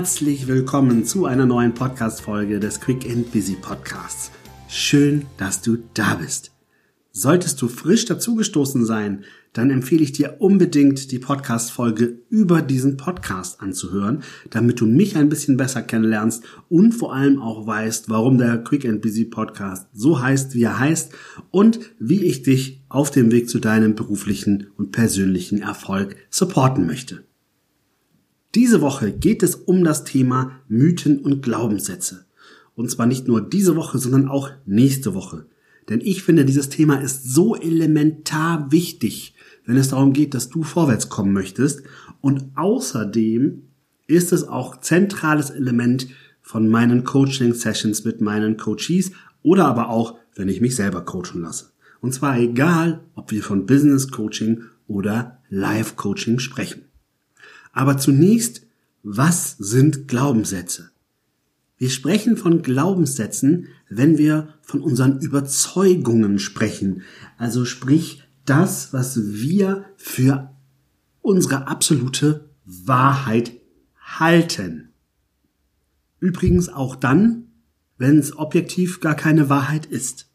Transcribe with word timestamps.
Herzlich 0.00 0.46
willkommen 0.46 1.04
zu 1.04 1.26
einer 1.26 1.44
neuen 1.44 1.74
Podcast-Folge 1.74 2.58
des 2.58 2.80
Quick 2.80 3.04
and 3.04 3.30
Busy 3.32 3.54
Podcasts. 3.60 4.30
Schön, 4.66 5.26
dass 5.36 5.60
du 5.60 5.76
da 5.92 6.14
bist. 6.14 6.52
Solltest 7.12 7.60
du 7.60 7.68
frisch 7.68 8.06
dazugestoßen 8.06 8.86
sein, 8.86 9.24
dann 9.52 9.68
empfehle 9.68 10.02
ich 10.02 10.12
dir 10.12 10.36
unbedingt 10.38 11.12
die 11.12 11.18
Podcast-Folge 11.18 12.18
über 12.30 12.62
diesen 12.62 12.96
Podcast 12.96 13.60
anzuhören, 13.60 14.22
damit 14.48 14.80
du 14.80 14.86
mich 14.86 15.16
ein 15.16 15.28
bisschen 15.28 15.58
besser 15.58 15.82
kennenlernst 15.82 16.44
und 16.70 16.92
vor 16.92 17.14
allem 17.14 17.38
auch 17.38 17.66
weißt, 17.66 18.08
warum 18.08 18.38
der 18.38 18.56
Quick 18.64 18.86
and 18.86 19.02
Busy 19.02 19.26
Podcast 19.26 19.86
so 19.92 20.22
heißt, 20.22 20.54
wie 20.54 20.62
er 20.62 20.78
heißt 20.78 21.12
und 21.50 21.78
wie 21.98 22.24
ich 22.24 22.42
dich 22.42 22.82
auf 22.88 23.10
dem 23.10 23.30
Weg 23.32 23.50
zu 23.50 23.58
deinem 23.58 23.96
beruflichen 23.96 24.68
und 24.78 24.92
persönlichen 24.92 25.60
Erfolg 25.60 26.16
supporten 26.30 26.86
möchte. 26.86 27.22
Diese 28.70 28.82
Woche 28.82 29.10
geht 29.10 29.42
es 29.42 29.56
um 29.56 29.82
das 29.82 30.04
Thema 30.04 30.52
Mythen 30.68 31.18
und 31.18 31.42
Glaubenssätze. 31.42 32.26
Und 32.76 32.88
zwar 32.88 33.06
nicht 33.06 33.26
nur 33.26 33.40
diese 33.40 33.74
Woche, 33.74 33.98
sondern 33.98 34.28
auch 34.28 34.48
nächste 34.64 35.12
Woche. 35.12 35.46
Denn 35.88 36.00
ich 36.00 36.22
finde, 36.22 36.44
dieses 36.44 36.68
Thema 36.68 37.00
ist 37.00 37.34
so 37.34 37.56
elementar 37.56 38.70
wichtig, 38.70 39.34
wenn 39.66 39.76
es 39.76 39.88
darum 39.88 40.12
geht, 40.12 40.34
dass 40.34 40.50
du 40.50 40.62
vorwärts 40.62 41.08
kommen 41.08 41.32
möchtest. 41.32 41.82
Und 42.20 42.52
außerdem 42.54 43.62
ist 44.06 44.32
es 44.32 44.46
auch 44.46 44.78
zentrales 44.78 45.50
Element 45.50 46.06
von 46.40 46.68
meinen 46.68 47.02
Coaching-Sessions 47.02 48.04
mit 48.04 48.20
meinen 48.20 48.56
Coaches 48.56 49.10
oder 49.42 49.66
aber 49.66 49.88
auch, 49.88 50.14
wenn 50.36 50.48
ich 50.48 50.60
mich 50.60 50.76
selber 50.76 51.04
coachen 51.04 51.42
lasse. 51.42 51.72
Und 52.00 52.14
zwar 52.14 52.38
egal, 52.38 53.00
ob 53.16 53.32
wir 53.32 53.42
von 53.42 53.66
Business 53.66 54.12
Coaching 54.12 54.62
oder 54.86 55.40
Life 55.48 55.96
Coaching 55.96 56.38
sprechen. 56.38 56.82
Aber 57.72 57.98
zunächst, 57.98 58.62
was 59.02 59.56
sind 59.58 60.08
Glaubenssätze? 60.08 60.90
Wir 61.78 61.88
sprechen 61.88 62.36
von 62.36 62.62
Glaubenssätzen, 62.62 63.68
wenn 63.88 64.18
wir 64.18 64.54
von 64.60 64.82
unseren 64.82 65.18
Überzeugungen 65.20 66.38
sprechen. 66.38 67.02
Also 67.38 67.64
sprich 67.64 68.22
das, 68.44 68.92
was 68.92 69.18
wir 69.32 69.86
für 69.96 70.50
unsere 71.22 71.68
absolute 71.68 72.50
Wahrheit 72.64 73.52
halten. 73.98 74.90
Übrigens 76.18 76.68
auch 76.68 76.96
dann, 76.96 77.44
wenn 77.96 78.18
es 78.18 78.36
objektiv 78.36 79.00
gar 79.00 79.14
keine 79.14 79.48
Wahrheit 79.48 79.86
ist. 79.86 80.28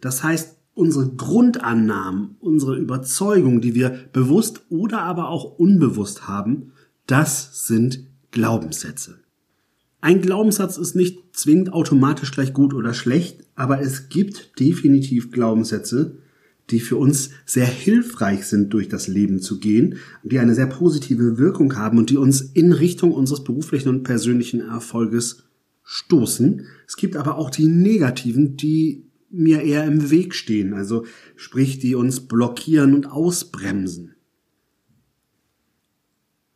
Das 0.00 0.22
heißt, 0.22 0.58
unsere 0.74 1.08
Grundannahmen, 1.10 2.36
unsere 2.40 2.76
Überzeugung, 2.76 3.60
die 3.60 3.74
wir 3.74 3.94
bewusst 4.12 4.62
oder 4.68 5.02
aber 5.02 5.28
auch 5.28 5.58
unbewusst 5.58 6.26
haben, 6.26 6.72
das 7.06 7.66
sind 7.66 8.06
Glaubenssätze. 8.30 9.18
Ein 10.00 10.20
Glaubenssatz 10.20 10.78
ist 10.78 10.96
nicht 10.96 11.36
zwingend 11.36 11.72
automatisch 11.72 12.32
gleich 12.32 12.52
gut 12.52 12.74
oder 12.74 12.92
schlecht, 12.94 13.44
aber 13.54 13.80
es 13.80 14.08
gibt 14.08 14.58
definitiv 14.58 15.30
Glaubenssätze, 15.30 16.18
die 16.70 16.80
für 16.80 16.96
uns 16.96 17.30
sehr 17.44 17.66
hilfreich 17.66 18.46
sind, 18.46 18.72
durch 18.72 18.88
das 18.88 19.06
Leben 19.06 19.40
zu 19.40 19.60
gehen, 19.60 19.96
die 20.22 20.38
eine 20.38 20.54
sehr 20.54 20.66
positive 20.66 21.38
Wirkung 21.38 21.76
haben 21.76 21.98
und 21.98 22.10
die 22.10 22.16
uns 22.16 22.40
in 22.40 22.72
Richtung 22.72 23.12
unseres 23.12 23.44
beruflichen 23.44 23.90
und 23.90 24.02
persönlichen 24.02 24.60
Erfolges 24.60 25.44
stoßen. 25.84 26.66
Es 26.86 26.96
gibt 26.96 27.16
aber 27.16 27.36
auch 27.36 27.50
die 27.50 27.66
negativen, 27.66 28.56
die 28.56 29.04
mir 29.32 29.62
eher 29.62 29.84
im 29.84 30.10
Weg 30.10 30.34
stehen, 30.34 30.74
also 30.74 31.06
sprich, 31.36 31.78
die 31.78 31.94
uns 31.94 32.20
blockieren 32.20 32.94
und 32.94 33.06
ausbremsen. 33.10 34.14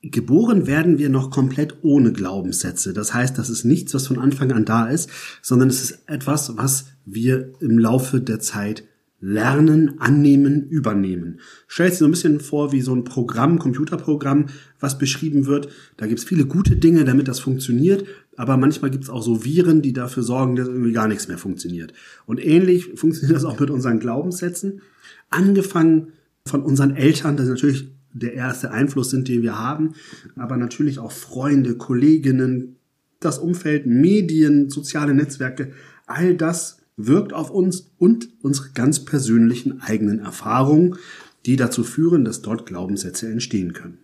Geboren 0.02 0.66
werden 0.68 0.98
wir 0.98 1.08
noch 1.08 1.30
komplett 1.30 1.78
ohne 1.82 2.12
Glaubenssätze. 2.12 2.92
Das 2.92 3.12
heißt, 3.12 3.36
das 3.38 3.50
ist 3.50 3.64
nichts, 3.64 3.92
was 3.92 4.06
von 4.06 4.18
Anfang 4.18 4.52
an 4.52 4.64
da 4.64 4.86
ist, 4.86 5.10
sondern 5.42 5.68
es 5.68 5.82
ist 5.82 6.02
etwas, 6.06 6.56
was 6.56 6.86
wir 7.04 7.54
im 7.60 7.78
Laufe 7.78 8.20
der 8.20 8.38
Zeit 8.38 8.84
lernen, 9.18 9.98
annehmen, 9.98 10.68
übernehmen. 10.68 11.40
Stellt 11.66 11.92
sich 11.92 11.98
so 12.00 12.04
ein 12.04 12.10
bisschen 12.10 12.38
vor 12.40 12.70
wie 12.72 12.82
so 12.82 12.94
ein 12.94 13.04
Programm, 13.04 13.58
Computerprogramm, 13.58 14.46
was 14.78 14.98
beschrieben 14.98 15.46
wird. 15.46 15.68
Da 15.96 16.06
gibt's 16.06 16.24
viele 16.24 16.44
gute 16.44 16.76
Dinge, 16.76 17.04
damit 17.04 17.26
das 17.26 17.40
funktioniert, 17.40 18.04
aber 18.36 18.56
manchmal 18.56 18.90
gibt's 18.90 19.10
auch 19.10 19.22
so 19.22 19.44
Viren, 19.44 19.82
die 19.82 19.92
dafür 19.92 20.22
sorgen, 20.22 20.56
dass 20.56 20.68
irgendwie 20.68 20.92
gar 20.92 21.08
nichts 21.08 21.28
mehr 21.28 21.38
funktioniert. 21.38 21.92
Und 22.26 22.44
ähnlich 22.44 22.86
funktioniert 22.94 23.36
das 23.36 23.44
auch 23.44 23.58
mit 23.58 23.70
unseren 23.70 23.98
Glaubenssätzen. 23.98 24.82
Angefangen 25.30 26.12
von 26.44 26.62
unseren 26.62 26.94
Eltern, 26.94 27.36
das 27.36 27.46
ist 27.46 27.52
natürlich 27.52 27.90
der 28.12 28.34
erste 28.34 28.70
Einfluss 28.70 29.10
sind, 29.10 29.28
den 29.28 29.42
wir 29.42 29.58
haben, 29.58 29.94
aber 30.36 30.56
natürlich 30.56 30.98
auch 30.98 31.12
Freunde, 31.12 31.76
Kolleginnen, 31.76 32.76
das 33.20 33.38
Umfeld, 33.38 33.86
Medien, 33.86 34.70
soziale 34.70 35.14
Netzwerke, 35.14 35.72
all 36.06 36.34
das 36.34 36.78
wirkt 36.96 37.32
auf 37.34 37.50
uns 37.50 37.90
und 37.98 38.28
unsere 38.42 38.70
ganz 38.72 39.04
persönlichen 39.04 39.80
eigenen 39.82 40.20
Erfahrungen, 40.20 40.96
die 41.44 41.56
dazu 41.56 41.84
führen, 41.84 42.24
dass 42.24 42.42
dort 42.42 42.66
Glaubenssätze 42.66 43.28
entstehen 43.28 43.72
können. 43.72 43.98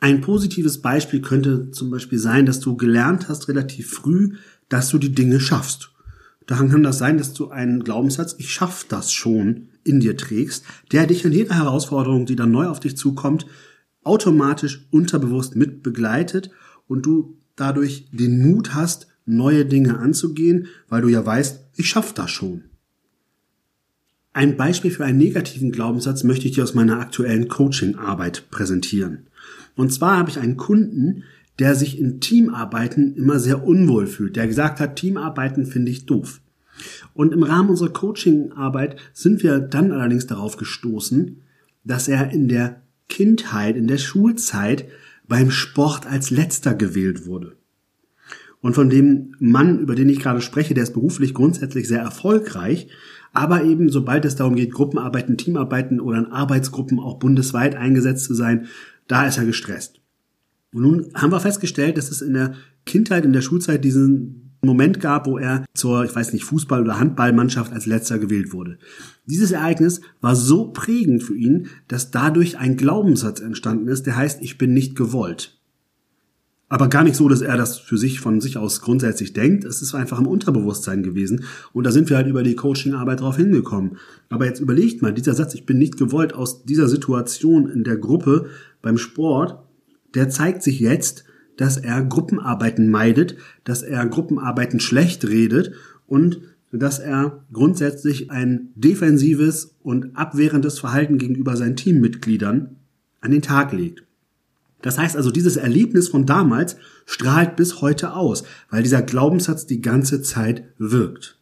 Ein 0.00 0.20
positives 0.20 0.80
Beispiel 0.80 1.20
könnte 1.20 1.70
zum 1.72 1.90
Beispiel 1.90 2.18
sein, 2.18 2.46
dass 2.46 2.60
du 2.60 2.76
gelernt 2.76 3.28
hast 3.28 3.48
relativ 3.48 3.90
früh, 3.90 4.34
dass 4.68 4.90
du 4.90 4.98
die 4.98 5.14
Dinge 5.14 5.40
schaffst. 5.40 5.90
Daran 6.46 6.70
kann 6.70 6.82
das 6.82 6.98
sein, 6.98 7.18
dass 7.18 7.34
du 7.34 7.50
einen 7.50 7.84
Glaubenssatz, 7.84 8.36
ich 8.38 8.52
schaff 8.52 8.86
das 8.88 9.12
schon, 9.12 9.68
in 9.84 10.00
dir 10.00 10.16
trägst, 10.16 10.64
der 10.92 11.06
dich 11.06 11.24
in 11.24 11.32
jeder 11.32 11.56
Herausforderung, 11.56 12.26
die 12.26 12.36
dann 12.36 12.50
neu 12.50 12.66
auf 12.66 12.80
dich 12.80 12.96
zukommt, 12.96 13.46
automatisch 14.02 14.86
unterbewusst 14.90 15.56
mit 15.56 15.82
begleitet 15.82 16.50
und 16.86 17.04
du 17.04 17.36
dadurch 17.56 18.08
den 18.12 18.40
Mut 18.40 18.74
hast, 18.74 19.08
neue 19.26 19.66
Dinge 19.66 19.98
anzugehen, 19.98 20.68
weil 20.88 21.02
du 21.02 21.08
ja 21.08 21.24
weißt, 21.24 21.60
ich 21.76 21.88
schaff 21.88 22.14
das 22.14 22.30
schon. 22.30 22.64
Ein 24.32 24.56
Beispiel 24.56 24.90
für 24.90 25.04
einen 25.04 25.18
negativen 25.18 25.72
Glaubenssatz 25.72 26.22
möchte 26.24 26.46
ich 26.46 26.54
dir 26.54 26.62
aus 26.62 26.74
meiner 26.74 27.00
aktuellen 27.00 27.48
Coaching-Arbeit 27.48 28.50
präsentieren. 28.50 29.27
Und 29.76 29.92
zwar 29.92 30.16
habe 30.16 30.30
ich 30.30 30.38
einen 30.38 30.56
Kunden, 30.56 31.24
der 31.58 31.74
sich 31.74 31.98
in 31.98 32.20
Teamarbeiten 32.20 33.14
immer 33.16 33.38
sehr 33.38 33.64
unwohl 33.64 34.06
fühlt, 34.06 34.36
der 34.36 34.46
gesagt 34.46 34.80
hat, 34.80 34.96
Teamarbeiten 34.96 35.66
finde 35.66 35.90
ich 35.90 36.06
doof. 36.06 36.40
Und 37.14 37.32
im 37.32 37.42
Rahmen 37.42 37.70
unserer 37.70 37.92
Coaching-Arbeit 37.92 38.96
sind 39.12 39.42
wir 39.42 39.58
dann 39.58 39.90
allerdings 39.90 40.26
darauf 40.26 40.56
gestoßen, 40.56 41.42
dass 41.84 42.06
er 42.06 42.30
in 42.30 42.48
der 42.48 42.82
Kindheit, 43.08 43.76
in 43.76 43.88
der 43.88 43.98
Schulzeit 43.98 44.84
beim 45.26 45.50
Sport 45.50 46.06
als 46.06 46.30
letzter 46.30 46.74
gewählt 46.74 47.26
wurde. 47.26 47.56
Und 48.60 48.74
von 48.74 48.90
dem 48.90 49.34
Mann, 49.38 49.78
über 49.78 49.94
den 49.94 50.08
ich 50.08 50.20
gerade 50.20 50.40
spreche, 50.40 50.74
der 50.74 50.82
ist 50.82 50.94
beruflich 50.94 51.34
grundsätzlich 51.34 51.86
sehr 51.86 52.00
erfolgreich, 52.00 52.88
aber 53.32 53.62
eben 53.64 53.90
sobald 53.90 54.24
es 54.24 54.36
darum 54.36 54.56
geht, 54.56 54.72
Gruppenarbeiten, 54.72 55.36
Teamarbeiten 55.36 56.00
oder 56.00 56.18
in 56.18 56.26
Arbeitsgruppen 56.26 56.98
auch 56.98 57.18
bundesweit 57.18 57.76
eingesetzt 57.76 58.24
zu 58.24 58.34
sein, 58.34 58.66
da 59.08 59.26
ist 59.26 59.38
er 59.38 59.44
gestresst. 59.44 60.00
Und 60.72 60.82
nun 60.82 61.10
haben 61.14 61.32
wir 61.32 61.40
festgestellt, 61.40 61.96
dass 61.96 62.10
es 62.10 62.22
in 62.22 62.34
der 62.34 62.54
Kindheit, 62.86 63.24
in 63.24 63.32
der 63.32 63.42
Schulzeit 63.42 63.84
diesen 63.84 64.48
Moment 64.60 65.00
gab, 65.00 65.26
wo 65.26 65.38
er 65.38 65.64
zur, 65.74 66.04
ich 66.04 66.14
weiß 66.14 66.32
nicht, 66.32 66.44
Fußball- 66.44 66.82
oder 66.82 66.98
Handballmannschaft 66.98 67.72
als 67.72 67.86
letzter 67.86 68.18
gewählt 68.18 68.52
wurde. 68.52 68.78
Dieses 69.24 69.52
Ereignis 69.52 70.00
war 70.20 70.34
so 70.34 70.72
prägend 70.72 71.22
für 71.22 71.36
ihn, 71.36 71.68
dass 71.86 72.10
dadurch 72.10 72.58
ein 72.58 72.76
Glaubenssatz 72.76 73.40
entstanden 73.40 73.88
ist, 73.88 74.06
der 74.06 74.16
heißt, 74.16 74.42
ich 74.42 74.58
bin 74.58 74.74
nicht 74.74 74.96
gewollt. 74.96 75.58
Aber 76.70 76.88
gar 76.88 77.02
nicht 77.02 77.16
so, 77.16 77.28
dass 77.28 77.40
er 77.40 77.56
das 77.56 77.78
für 77.78 77.96
sich 77.96 78.20
von 78.20 78.42
sich 78.42 78.58
aus 78.58 78.82
grundsätzlich 78.82 79.32
denkt. 79.32 79.64
Es 79.64 79.80
ist 79.80 79.94
einfach 79.94 80.18
im 80.18 80.26
Unterbewusstsein 80.26 81.02
gewesen. 81.02 81.44
Und 81.72 81.84
da 81.84 81.92
sind 81.92 82.10
wir 82.10 82.18
halt 82.18 82.26
über 82.26 82.42
die 82.42 82.56
Coachingarbeit 82.56 83.20
drauf 83.20 83.36
hingekommen. 83.36 83.96
Aber 84.28 84.44
jetzt 84.44 84.60
überlegt 84.60 85.00
mal, 85.00 85.14
dieser 85.14 85.32
Satz, 85.32 85.54
ich 85.54 85.64
bin 85.64 85.78
nicht 85.78 85.96
gewollt 85.96 86.34
aus 86.34 86.64
dieser 86.64 86.88
Situation 86.88 87.70
in 87.70 87.84
der 87.84 87.96
Gruppe 87.96 88.50
beim 88.82 88.98
Sport, 88.98 89.58
der 90.14 90.28
zeigt 90.30 90.62
sich 90.62 90.80
jetzt 90.80 91.24
dass 91.58 91.76
er 91.76 92.02
Gruppenarbeiten 92.02 92.88
meidet, 92.88 93.36
dass 93.64 93.82
er 93.82 94.06
Gruppenarbeiten 94.06 94.80
schlecht 94.80 95.26
redet 95.26 95.72
und 96.06 96.40
dass 96.72 96.98
er 96.98 97.44
grundsätzlich 97.52 98.30
ein 98.30 98.70
defensives 98.74 99.74
und 99.82 100.16
abwehrendes 100.16 100.78
Verhalten 100.78 101.18
gegenüber 101.18 101.56
seinen 101.56 101.76
Teammitgliedern 101.76 102.76
an 103.20 103.30
den 103.30 103.42
Tag 103.42 103.72
legt. 103.72 104.04
Das 104.80 104.96
heißt 104.96 105.16
also, 105.16 105.32
dieses 105.32 105.56
Erlebnis 105.56 106.08
von 106.08 106.24
damals 106.24 106.76
strahlt 107.04 107.56
bis 107.56 107.80
heute 107.80 108.14
aus, 108.14 108.44
weil 108.70 108.84
dieser 108.84 109.02
Glaubenssatz 109.02 109.66
die 109.66 109.80
ganze 109.80 110.22
Zeit 110.22 110.62
wirkt. 110.78 111.38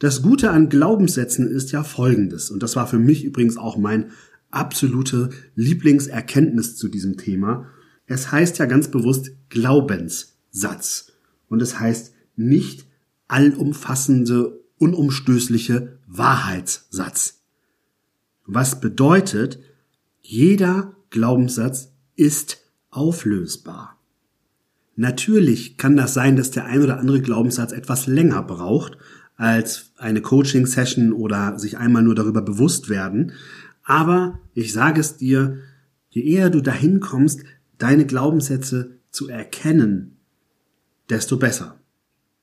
Das 0.00 0.22
Gute 0.22 0.50
an 0.50 0.68
Glaubenssätzen 0.68 1.48
ist 1.48 1.70
ja 1.70 1.84
folgendes, 1.84 2.50
und 2.50 2.62
das 2.62 2.74
war 2.74 2.88
für 2.88 2.98
mich 2.98 3.24
übrigens 3.24 3.56
auch 3.56 3.76
mein 3.76 4.10
absolute 4.56 5.30
Lieblingserkenntnis 5.54 6.76
zu 6.76 6.88
diesem 6.88 7.16
Thema, 7.16 7.66
es 8.06 8.30
heißt 8.32 8.58
ja 8.58 8.66
ganz 8.66 8.88
bewusst 8.88 9.32
Glaubenssatz. 9.48 11.12
Und 11.48 11.62
es 11.62 11.78
heißt 11.78 12.14
nicht 12.36 12.86
allumfassende, 13.28 14.60
unumstößliche 14.78 15.98
Wahrheitssatz. 16.06 17.42
Was 18.44 18.80
bedeutet, 18.80 19.58
jeder 20.20 20.94
Glaubenssatz 21.10 21.92
ist 22.14 22.58
auflösbar. 22.90 23.96
Natürlich 24.96 25.76
kann 25.76 25.96
das 25.96 26.14
sein, 26.14 26.36
dass 26.36 26.50
der 26.50 26.64
ein 26.64 26.82
oder 26.82 26.98
andere 26.98 27.20
Glaubenssatz 27.20 27.72
etwas 27.72 28.06
länger 28.06 28.42
braucht 28.42 28.96
als 29.36 29.92
eine 29.98 30.22
Coaching-Session 30.22 31.12
oder 31.12 31.58
sich 31.58 31.76
einmal 31.76 32.02
nur 32.02 32.14
darüber 32.14 32.40
bewusst 32.40 32.88
werden. 32.88 33.32
Aber 33.86 34.40
ich 34.52 34.72
sage 34.72 35.00
es 35.00 35.16
dir, 35.16 35.58
je 36.10 36.22
eher 36.22 36.50
du 36.50 36.60
dahin 36.60 36.98
kommst, 36.98 37.44
deine 37.78 38.04
Glaubenssätze 38.04 38.98
zu 39.10 39.28
erkennen, 39.28 40.16
desto 41.08 41.38
besser. 41.38 41.80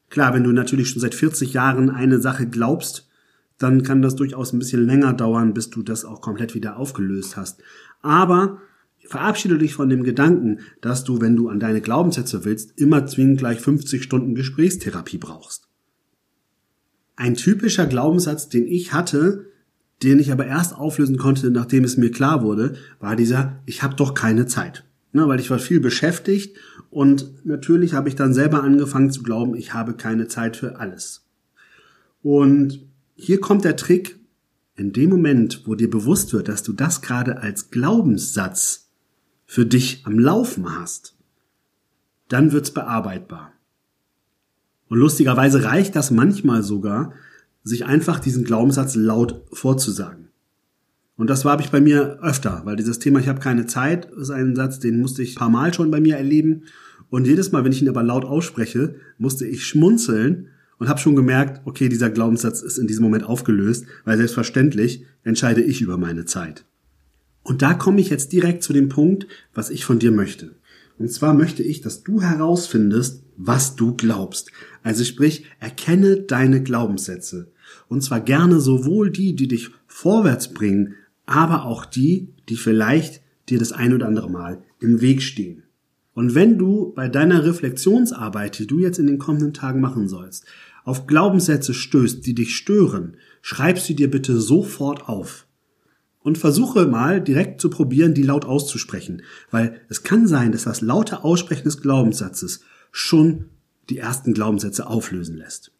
Klar, 0.09 0.33
wenn 0.33 0.45
du 0.45 0.53
natürlich 0.53 0.89
schon 0.89 1.01
seit 1.01 1.13
40 1.13 1.53
Jahren 1.53 1.89
eine 1.89 2.21
Sache 2.21 2.47
glaubst, 2.47 3.09
dann 3.57 3.83
kann 3.83 4.01
das 4.01 4.15
durchaus 4.15 4.53
ein 4.53 4.59
bisschen 4.59 4.85
länger 4.85 5.13
dauern, 5.13 5.53
bis 5.53 5.69
du 5.69 5.83
das 5.83 6.05
auch 6.05 6.21
komplett 6.21 6.55
wieder 6.55 6.77
aufgelöst 6.77 7.35
hast. 7.35 7.61
Aber 8.01 8.61
verabschiede 9.05 9.57
dich 9.57 9.73
von 9.73 9.89
dem 9.89 10.03
Gedanken, 10.03 10.59
dass 10.79 11.03
du, 11.03 11.19
wenn 11.19 11.35
du 11.35 11.49
an 11.49 11.59
deine 11.59 11.81
Glaubenssätze 11.81 12.45
willst, 12.45 12.79
immer 12.79 13.05
zwingend 13.05 13.39
gleich 13.39 13.59
50 13.59 14.01
Stunden 14.01 14.33
Gesprächstherapie 14.33 15.17
brauchst. 15.17 15.67
Ein 17.17 17.35
typischer 17.35 17.85
Glaubenssatz, 17.85 18.47
den 18.47 18.65
ich 18.65 18.93
hatte, 18.93 19.51
den 20.03 20.19
ich 20.19 20.31
aber 20.31 20.45
erst 20.45 20.75
auflösen 20.75 21.17
konnte, 21.17 21.49
nachdem 21.49 21.83
es 21.83 21.97
mir 21.97 22.11
klar 22.11 22.43
wurde, 22.43 22.75
war 22.99 23.15
dieser, 23.15 23.59
ich 23.65 23.83
habe 23.83 23.95
doch 23.95 24.13
keine 24.13 24.45
Zeit. 24.45 24.83
Ne, 25.15 25.27
weil 25.27 25.39
ich 25.39 25.51
war 25.51 25.59
viel 25.59 25.79
beschäftigt 25.79 26.57
und 26.89 27.45
natürlich 27.45 27.93
habe 27.93 28.09
ich 28.09 28.15
dann 28.15 28.33
selber 28.33 28.63
angefangen 28.63 29.11
zu 29.11 29.21
glauben, 29.21 29.53
ich 29.53 29.71
habe 29.71 29.93
keine 29.93 30.27
Zeit 30.27 30.57
für 30.57 30.79
alles. 30.79 31.27
Und 32.23 32.79
hier 33.15 33.39
kommt 33.39 33.63
der 33.63 33.75
Trick, 33.75 34.17
in 34.75 34.91
dem 34.91 35.11
Moment, 35.11 35.63
wo 35.65 35.75
dir 35.75 35.89
bewusst 35.89 36.33
wird, 36.33 36.47
dass 36.47 36.63
du 36.63 36.73
das 36.73 37.01
gerade 37.01 37.37
als 37.37 37.69
Glaubenssatz 37.69 38.89
für 39.45 39.67
dich 39.67 40.01
am 40.05 40.17
Laufen 40.17 40.79
hast, 40.79 41.15
dann 42.27 42.51
wird's 42.51 42.71
bearbeitbar. 42.71 43.51
Und 44.89 44.97
lustigerweise 44.97 45.63
reicht 45.63 45.95
das 45.95 46.09
manchmal 46.09 46.63
sogar, 46.63 47.13
sich 47.63 47.85
einfach 47.85 48.19
diesen 48.19 48.43
Glaubenssatz 48.43 48.95
laut 48.95 49.45
vorzusagen. 49.51 50.29
Und 51.15 51.29
das 51.29 51.45
habe 51.45 51.61
ich 51.61 51.69
bei 51.69 51.79
mir 51.79 52.19
öfter, 52.21 52.61
weil 52.65 52.75
dieses 52.75 52.99
Thema, 52.99 53.19
ich 53.19 53.27
habe 53.27 53.39
keine 53.39 53.65
Zeit, 53.67 54.11
ist 54.13 54.31
ein 54.31 54.55
Satz, 54.55 54.79
den 54.79 54.99
musste 54.99 55.21
ich 55.21 55.35
ein 55.35 55.39
paar 55.39 55.49
Mal 55.49 55.73
schon 55.73 55.91
bei 55.91 56.01
mir 56.01 56.17
erleben. 56.17 56.63
Und 57.09 57.27
jedes 57.27 57.51
Mal, 57.51 57.63
wenn 57.63 57.71
ich 57.71 57.81
ihn 57.81 57.89
aber 57.89 58.03
laut 58.03 58.25
ausspreche, 58.25 58.95
musste 59.17 59.45
ich 59.45 59.65
schmunzeln 59.65 60.47
und 60.79 60.89
habe 60.89 60.99
schon 60.99 61.15
gemerkt, 61.15 61.61
okay, 61.65 61.87
dieser 61.87 62.09
Glaubenssatz 62.09 62.61
ist 62.61 62.79
in 62.79 62.87
diesem 62.87 63.03
Moment 63.03 63.23
aufgelöst, 63.25 63.85
weil 64.05 64.17
selbstverständlich 64.17 65.05
entscheide 65.23 65.61
ich 65.61 65.81
über 65.81 65.97
meine 65.97 66.25
Zeit. 66.25 66.65
Und 67.43 67.61
da 67.61 67.73
komme 67.73 68.01
ich 68.01 68.09
jetzt 68.09 68.33
direkt 68.33 68.63
zu 68.63 68.73
dem 68.73 68.89
Punkt, 68.89 69.27
was 69.53 69.69
ich 69.69 69.85
von 69.85 69.99
dir 69.99 70.11
möchte. 70.11 70.55
Und 70.97 71.11
zwar 71.11 71.33
möchte 71.33 71.63
ich, 71.63 71.81
dass 71.81 72.03
du 72.03 72.21
herausfindest, 72.21 73.23
was 73.37 73.75
du 73.75 73.95
glaubst. 73.95 74.51
Also 74.83 75.03
sprich, 75.03 75.45
erkenne 75.59 76.21
deine 76.21 76.61
Glaubenssätze. 76.63 77.52
Und 77.87 78.01
zwar 78.01 78.21
gerne 78.21 78.59
sowohl 78.59 79.11
die, 79.11 79.35
die 79.35 79.47
dich 79.47 79.71
vorwärts 79.87 80.53
bringen, 80.53 80.95
aber 81.25 81.65
auch 81.65 81.85
die, 81.85 82.33
die 82.49 82.55
vielleicht 82.55 83.21
dir 83.49 83.59
das 83.59 83.71
ein 83.71 83.93
oder 83.93 84.07
andere 84.07 84.29
Mal 84.29 84.63
im 84.79 85.01
Weg 85.01 85.21
stehen. 85.21 85.63
Und 86.13 86.35
wenn 86.35 86.57
du 86.57 86.93
bei 86.95 87.09
deiner 87.09 87.43
Reflexionsarbeit, 87.43 88.59
die 88.59 88.67
du 88.67 88.79
jetzt 88.79 88.99
in 88.99 89.07
den 89.07 89.17
kommenden 89.17 89.53
Tagen 89.53 89.81
machen 89.81 90.07
sollst, 90.07 90.45
auf 90.83 91.07
Glaubenssätze 91.07 91.73
stößt, 91.73 92.25
die 92.25 92.35
dich 92.35 92.55
stören, 92.55 93.17
schreib 93.41 93.79
sie 93.79 93.95
dir 93.95 94.11
bitte 94.11 94.39
sofort 94.39 95.07
auf. 95.07 95.47
Und 96.19 96.37
versuche 96.37 96.85
mal 96.85 97.19
direkt 97.19 97.59
zu 97.59 97.69
probieren, 97.69 98.13
die 98.13 98.23
laut 98.23 98.45
auszusprechen, 98.45 99.23
weil 99.51 99.81
es 99.89 100.03
kann 100.03 100.25
sein, 100.25 100.53
dass 100.53 100.63
das 100.63 100.79
laute 100.79 101.25
Aussprechen 101.25 101.65
des 101.65 101.81
Glaubenssatzes 101.81 102.61
schon 102.91 103.49
die 103.89 103.97
ersten 103.97 104.33
Glaubenssätze 104.33 104.87
auflösen 104.87 105.35
lässt. 105.35 105.72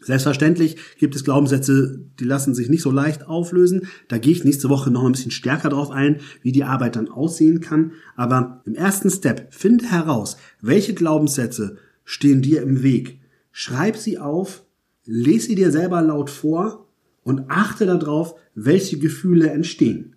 Selbstverständlich 0.00 0.76
gibt 0.98 1.16
es 1.16 1.24
Glaubenssätze, 1.24 2.00
die 2.20 2.24
lassen 2.24 2.54
sich 2.54 2.68
nicht 2.68 2.82
so 2.82 2.90
leicht 2.90 3.26
auflösen. 3.26 3.88
Da 4.06 4.18
gehe 4.18 4.32
ich 4.32 4.44
nächste 4.44 4.68
Woche 4.68 4.90
noch 4.90 5.04
ein 5.04 5.12
bisschen 5.12 5.32
stärker 5.32 5.70
drauf 5.70 5.90
ein, 5.90 6.20
wie 6.40 6.52
die 6.52 6.64
Arbeit 6.64 6.94
dann 6.94 7.08
aussehen 7.08 7.60
kann. 7.60 7.92
Aber 8.14 8.62
im 8.64 8.74
ersten 8.74 9.10
Step 9.10 9.52
finde 9.52 9.86
heraus, 9.86 10.36
welche 10.60 10.94
Glaubenssätze 10.94 11.78
stehen 12.04 12.42
dir 12.42 12.62
im 12.62 12.82
Weg. 12.82 13.20
Schreib 13.50 13.96
sie 13.96 14.18
auf, 14.18 14.64
lese 15.04 15.48
sie 15.48 15.54
dir 15.56 15.72
selber 15.72 16.00
laut 16.00 16.30
vor 16.30 16.86
und 17.24 17.50
achte 17.50 17.84
darauf, 17.84 18.36
welche 18.54 18.98
Gefühle 18.98 19.50
entstehen. 19.50 20.14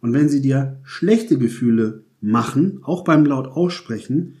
Und 0.00 0.14
wenn 0.14 0.28
sie 0.28 0.40
dir 0.40 0.80
schlechte 0.84 1.36
Gefühle 1.36 2.04
machen, 2.20 2.80
auch 2.82 3.04
beim 3.04 3.26
laut 3.26 3.46
aussprechen, 3.46 4.36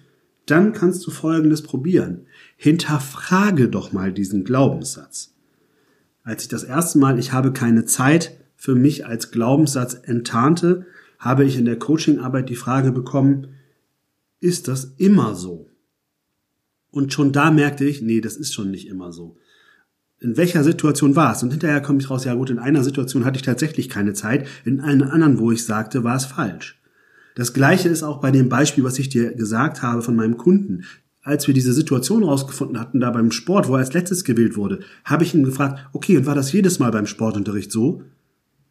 dann 0.52 0.74
kannst 0.74 1.06
du 1.06 1.10
Folgendes 1.10 1.62
probieren. 1.62 2.26
Hinterfrage 2.56 3.70
doch 3.70 3.92
mal 3.92 4.12
diesen 4.12 4.44
Glaubenssatz. 4.44 5.34
Als 6.22 6.42
ich 6.42 6.48
das 6.48 6.62
erste 6.62 6.98
Mal 6.98 7.18
Ich 7.18 7.32
habe 7.32 7.52
keine 7.52 7.86
Zeit 7.86 8.38
für 8.54 8.74
mich 8.74 9.06
als 9.06 9.30
Glaubenssatz 9.30 9.94
enttarnte, 9.94 10.86
habe 11.18 11.44
ich 11.44 11.56
in 11.56 11.64
der 11.64 11.78
Coachingarbeit 11.78 12.50
die 12.50 12.54
Frage 12.54 12.92
bekommen, 12.92 13.54
ist 14.40 14.68
das 14.68 14.92
immer 14.98 15.34
so? 15.34 15.70
Und 16.90 17.14
schon 17.14 17.32
da 17.32 17.50
merkte 17.50 17.86
ich, 17.86 18.02
nee, 18.02 18.20
das 18.20 18.36
ist 18.36 18.52
schon 18.52 18.70
nicht 18.70 18.88
immer 18.88 19.10
so. 19.10 19.38
In 20.20 20.36
welcher 20.36 20.62
Situation 20.62 21.16
war 21.16 21.32
es? 21.32 21.42
Und 21.42 21.50
hinterher 21.50 21.80
komme 21.80 22.00
ich 22.00 22.10
raus, 22.10 22.24
ja 22.24 22.34
gut, 22.34 22.50
in 22.50 22.58
einer 22.58 22.84
Situation 22.84 23.24
hatte 23.24 23.36
ich 23.36 23.42
tatsächlich 23.42 23.88
keine 23.88 24.12
Zeit, 24.12 24.46
in 24.66 24.80
einer 24.80 25.12
anderen, 25.12 25.38
wo 25.38 25.50
ich 25.50 25.64
sagte, 25.64 26.04
war 26.04 26.16
es 26.16 26.26
falsch. 26.26 26.81
Das 27.34 27.52
gleiche 27.52 27.88
ist 27.88 28.02
auch 28.02 28.20
bei 28.20 28.30
dem 28.30 28.48
Beispiel, 28.48 28.84
was 28.84 28.98
ich 28.98 29.08
dir 29.08 29.32
gesagt 29.34 29.82
habe 29.82 30.02
von 30.02 30.16
meinem 30.16 30.36
Kunden. 30.36 30.84
Als 31.22 31.46
wir 31.46 31.54
diese 31.54 31.72
Situation 31.72 32.24
rausgefunden 32.24 32.80
hatten, 32.80 32.98
da 32.98 33.10
beim 33.10 33.30
Sport, 33.30 33.68
wo 33.68 33.74
er 33.74 33.78
als 33.78 33.92
letztes 33.92 34.24
gewählt 34.24 34.56
wurde, 34.56 34.80
habe 35.04 35.22
ich 35.22 35.34
ihn 35.34 35.44
gefragt, 35.44 35.88
okay, 35.92 36.16
und 36.16 36.26
war 36.26 36.34
das 36.34 36.52
jedes 36.52 36.78
Mal 36.78 36.90
beim 36.90 37.06
Sportunterricht 37.06 37.70
so? 37.70 38.02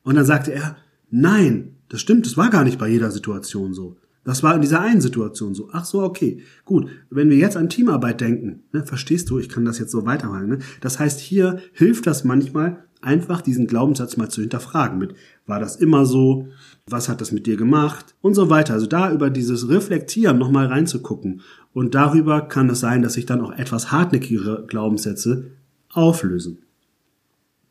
Und 0.03 0.15
dann 0.15 0.25
sagte 0.25 0.51
er, 0.51 0.75
nein, 1.09 1.75
das 1.87 2.01
stimmt, 2.01 2.25
das 2.25 2.37
war 2.37 2.49
gar 2.49 2.63
nicht 2.63 2.77
bei 2.77 2.89
jeder 2.89 3.11
Situation 3.11 3.73
so. 3.73 3.97
Das 4.23 4.43
war 4.43 4.53
in 4.53 4.61
dieser 4.61 4.81
einen 4.81 5.01
Situation 5.01 5.55
so. 5.55 5.69
Ach 5.71 5.85
so, 5.85 6.03
okay. 6.03 6.43
Gut. 6.65 6.89
Wenn 7.09 7.29
wir 7.29 7.37
jetzt 7.37 7.57
an 7.57 7.69
Teamarbeit 7.69 8.21
denken, 8.21 8.63
ne, 8.71 8.85
verstehst 8.85 9.29
du, 9.29 9.39
ich 9.39 9.49
kann 9.49 9.65
das 9.65 9.79
jetzt 9.79 9.91
so 9.91 10.05
weitermachen. 10.05 10.47
Ne? 10.47 10.59
Das 10.79 10.99
heißt, 10.99 11.19
hier 11.19 11.59
hilft 11.73 12.05
das 12.05 12.23
manchmal, 12.23 12.83
einfach 13.01 13.41
diesen 13.41 13.65
Glaubenssatz 13.65 14.17
mal 14.17 14.29
zu 14.29 14.41
hinterfragen 14.41 14.99
mit, 14.99 15.15
war 15.47 15.59
das 15.59 15.75
immer 15.75 16.05
so? 16.05 16.49
Was 16.91 17.09
hat 17.09 17.21
das 17.21 17.31
mit 17.31 17.47
dir 17.47 17.57
gemacht? 17.57 18.15
Und 18.21 18.33
so 18.33 18.49
weiter. 18.49 18.73
Also 18.73 18.85
da 18.85 19.11
über 19.11 19.29
dieses 19.29 19.69
Reflektieren 19.69 20.37
nochmal 20.37 20.67
reinzugucken. 20.67 21.41
Und 21.73 21.95
darüber 21.95 22.41
kann 22.41 22.69
es 22.69 22.81
sein, 22.81 23.01
dass 23.01 23.13
sich 23.13 23.25
dann 23.25 23.41
auch 23.41 23.51
etwas 23.51 23.91
hartnäckigere 23.91 24.65
Glaubenssätze 24.67 25.51
auflösen. 25.89 26.59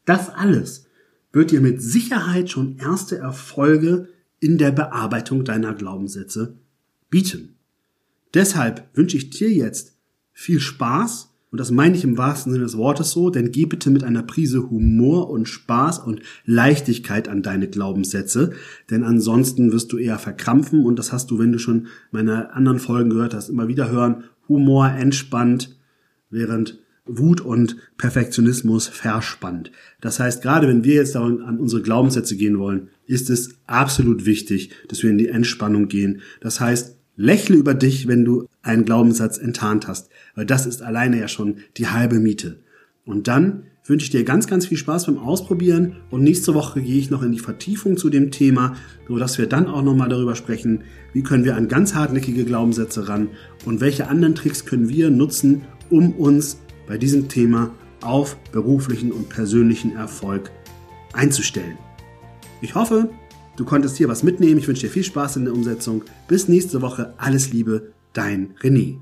Das 0.05 0.31
alles 0.31 0.87
wird 1.33 1.51
dir 1.51 1.61
mit 1.61 1.81
Sicherheit 1.83 2.51
schon 2.51 2.79
erste 2.79 3.19
Erfolge 3.19 4.09
in 4.41 4.59
der 4.59 4.73
Bearbeitung 4.73 5.45
deiner 5.45 5.75
Glaubenssätze 5.75 6.57
bieten. 7.11 7.57
Deshalb 8.35 8.89
wünsche 8.95 9.17
ich 9.17 9.31
dir 9.31 9.51
jetzt 9.51 9.97
viel 10.33 10.61
Spaß 10.61 11.30
und 11.51 11.59
das 11.59 11.71
meine 11.71 11.97
ich 11.97 12.05
im 12.05 12.17
wahrsten 12.17 12.53
Sinne 12.53 12.65
des 12.65 12.77
Wortes 12.77 13.11
so, 13.11 13.29
denn 13.29 13.51
geh 13.51 13.67
bitte 13.67 13.91
mit 13.91 14.05
einer 14.05 14.23
Prise 14.23 14.71
Humor 14.71 15.31
und 15.31 15.49
Spaß 15.49 15.99
und 15.99 16.21
Leichtigkeit 16.45 17.29
an 17.29 17.43
deine 17.43 17.69
Glaubenssätze, 17.69 18.53
denn 18.89 19.03
ansonsten 19.03 19.73
wirst 19.73 19.93
du 19.93 19.99
eher 19.99 20.19
verkrampfen 20.19 20.85
und 20.85 20.99
das 20.99 21.13
hast 21.13 21.31
du, 21.31 21.39
wenn 21.39 21.53
du 21.53 21.59
schon 21.59 21.89
meine 22.13 22.53
anderen 22.55 22.79
Folgen 22.79 23.11
gehört 23.11 23.35
hast, 23.35 23.49
immer 23.49 23.67
wieder 23.67 23.91
hören. 23.91 24.25
Humor 24.49 24.89
entspannt, 24.91 25.77
während 26.31 26.79
Wut 27.05 27.41
und 27.41 27.77
Perfektionismus 27.99 28.87
verspannt. 28.87 29.73
Das 30.01 30.21
heißt, 30.21 30.43
gerade 30.43 30.69
wenn 30.69 30.85
wir 30.85 30.95
jetzt 30.95 31.17
an 31.17 31.59
unsere 31.59 31.83
Glaubenssätze 31.83 32.37
gehen 32.37 32.59
wollen, 32.59 32.91
ist 33.07 33.31
es 33.31 33.59
absolut 33.67 34.25
wichtig, 34.27 34.71
dass 34.89 35.03
wir 35.03 35.11
in 35.11 35.19
die 35.19 35.29
Entspannung 35.29 35.89
gehen. 35.89 36.21
Das 36.41 36.61
heißt, 36.61 37.00
Lächle 37.21 37.57
über 37.57 37.75
dich, 37.75 38.09
wenn 38.09 38.25
du 38.25 38.47
einen 38.63 38.87
Glaubenssatz 38.87 39.37
enttarnt 39.37 39.87
hast, 39.87 40.09
weil 40.35 40.47
das 40.47 40.65
ist 40.65 40.81
alleine 40.81 41.21
ja 41.21 41.29
schon 41.29 41.57
die 41.77 41.89
halbe 41.89 42.19
Miete. 42.19 42.61
Und 43.05 43.29
dann 43.29 43.65
wünsche 43.85 44.05
ich 44.05 44.11
dir 44.11 44.25
ganz, 44.25 44.47
ganz 44.47 44.65
viel 44.65 44.79
Spaß 44.79 45.05
beim 45.05 45.19
Ausprobieren 45.19 45.97
und 46.11 46.23
nächste 46.23 46.55
Woche 46.55 46.81
gehe 46.81 46.99
ich 46.99 47.11
noch 47.11 47.23
in 47.23 47.33
die 47.33 47.39
Vertiefung 47.39 47.99
zu 47.99 48.09
dem 48.09 48.31
Thema, 48.31 48.75
so 49.07 49.19
dass 49.19 49.37
wir 49.37 49.47
dann 49.47 49.67
auch 49.67 49.83
nochmal 49.83 50.09
darüber 50.09 50.35
sprechen, 50.35 50.85
wie 51.13 51.23
können 51.23 51.45
wir 51.45 51.57
an 51.57 51.69
ganz 51.69 51.95
hartnäckige 51.95 52.47
Glaubenssätze 52.47 53.07
ran 53.07 53.29
und 53.67 53.83
welche 53.83 54.09
anderen 54.09 54.35
Tricks 54.35 54.65
können 54.65 54.89
wir 54.89 55.11
nutzen, 55.11 55.61
um 55.91 56.13
uns 56.13 56.59
bei 56.87 56.97
diesem 56.97 57.29
Thema 57.29 57.75
auf 58.01 58.39
beruflichen 58.51 59.13
und 59.13 59.29
persönlichen 59.29 59.95
Erfolg 59.95 60.51
einzustellen. 61.13 61.77
Ich 62.63 62.75
hoffe, 62.75 63.11
Du 63.61 63.67
konntest 63.67 63.99
hier 63.99 64.09
was 64.09 64.23
mitnehmen. 64.23 64.57
Ich 64.57 64.67
wünsche 64.69 64.87
dir 64.87 64.91
viel 64.91 65.05
Spaß 65.05 65.37
in 65.37 65.45
der 65.45 65.53
Umsetzung. 65.53 66.03
Bis 66.29 66.49
nächste 66.49 66.81
Woche. 66.81 67.13
Alles 67.19 67.53
Liebe, 67.53 67.93
dein 68.15 68.55
René. 68.63 68.97